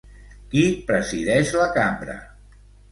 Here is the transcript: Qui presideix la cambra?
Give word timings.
Qui 0.53 0.63
presideix 0.89 1.55
la 1.61 1.71
cambra? 1.79 2.21